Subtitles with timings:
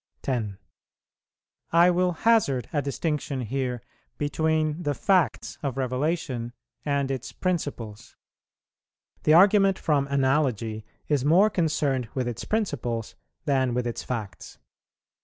[0.23, 0.57] 10.
[1.71, 3.83] I will hazard a distinction here
[4.17, 8.15] between the facts of revelation and its principles:
[9.25, 13.13] the argument from Analogy is more concerned with its principles
[13.45, 14.57] than with its facts.